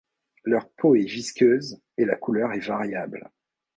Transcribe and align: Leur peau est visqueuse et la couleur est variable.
Leur 0.45 0.67
peau 0.67 0.95
est 0.95 1.05
visqueuse 1.05 1.79
et 1.99 2.05
la 2.05 2.15
couleur 2.15 2.53
est 2.53 2.57
variable. 2.67 3.29